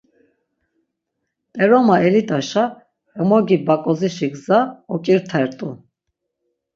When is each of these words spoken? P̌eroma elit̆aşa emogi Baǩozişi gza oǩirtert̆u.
P̌eroma 1.53 1.95
elit̆aşa 2.07 2.65
emogi 3.19 3.57
Baǩozişi 3.67 4.27
gza 4.33 4.59
oǩirtert̆u. 4.93 5.69